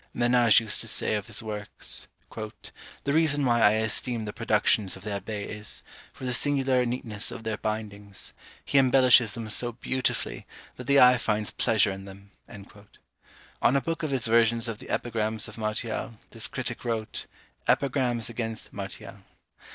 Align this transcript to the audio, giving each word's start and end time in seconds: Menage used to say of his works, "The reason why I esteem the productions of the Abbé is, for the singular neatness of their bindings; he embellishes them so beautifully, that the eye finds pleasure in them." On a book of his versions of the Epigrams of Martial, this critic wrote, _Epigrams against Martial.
Menage 0.15 0.59
used 0.61 0.81
to 0.81 0.87
say 0.87 1.13
of 1.13 1.27
his 1.27 1.43
works, 1.43 2.07
"The 3.03 3.13
reason 3.13 3.45
why 3.45 3.61
I 3.61 3.73
esteem 3.73 4.25
the 4.25 4.33
productions 4.33 4.97
of 4.97 5.03
the 5.03 5.11
Abbé 5.11 5.45
is, 5.45 5.83
for 6.11 6.25
the 6.25 6.33
singular 6.33 6.87
neatness 6.87 7.29
of 7.29 7.43
their 7.43 7.57
bindings; 7.57 8.33
he 8.65 8.79
embellishes 8.79 9.35
them 9.35 9.47
so 9.47 9.73
beautifully, 9.73 10.47
that 10.75 10.87
the 10.87 10.99
eye 10.99 11.19
finds 11.19 11.51
pleasure 11.51 11.91
in 11.91 12.05
them." 12.05 12.31
On 13.61 13.75
a 13.75 13.79
book 13.79 14.01
of 14.01 14.09
his 14.09 14.25
versions 14.25 14.67
of 14.67 14.79
the 14.79 14.89
Epigrams 14.89 15.47
of 15.47 15.59
Martial, 15.59 16.15
this 16.31 16.47
critic 16.47 16.83
wrote, 16.83 17.27
_Epigrams 17.69 18.27
against 18.27 18.73
Martial. 18.73 19.17